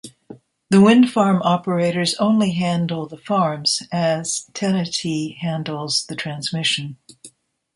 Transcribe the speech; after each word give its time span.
The 0.71 0.81
wind 0.81 1.11
farm 1.11 1.43
operators 1.43 2.15
only 2.15 2.53
handle 2.53 3.05
the 3.07 3.19
farms, 3.19 3.83
as 3.91 4.49
TenneT 4.55 5.37
handles 5.37 6.07
the 6.07 6.15
transmission. 6.15 6.97